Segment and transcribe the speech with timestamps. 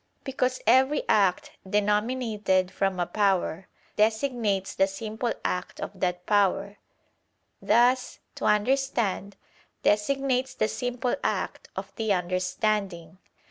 [0.23, 3.67] Because every act denominated from a power,
[3.97, 6.79] designates the simple act of that power:
[7.61, 9.35] thus "to understand"
[9.83, 13.19] designates the simple act of the understanding.